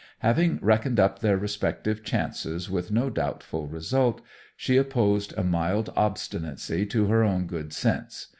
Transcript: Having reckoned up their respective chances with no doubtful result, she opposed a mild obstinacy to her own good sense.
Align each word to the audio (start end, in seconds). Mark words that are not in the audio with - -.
Having 0.21 0.57
reckoned 0.63 0.99
up 0.99 1.19
their 1.19 1.37
respective 1.37 2.03
chances 2.03 2.71
with 2.71 2.89
no 2.91 3.11
doubtful 3.11 3.67
result, 3.67 4.19
she 4.57 4.75
opposed 4.75 5.31
a 5.37 5.43
mild 5.43 5.93
obstinacy 5.95 6.87
to 6.87 7.05
her 7.05 7.23
own 7.23 7.45
good 7.45 7.71
sense. 7.71 8.29